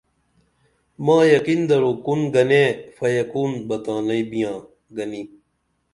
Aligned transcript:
ما 1.05 1.17
یقین 1.35 1.61
درو 1.69 1.91
کُن 2.05 2.21
گھنے 2.33 2.63
فیکُون 2.95 3.51
بہ 3.67 3.77
تانئی 3.83 4.21
بیاں 4.29 4.57
گنی 4.95 5.21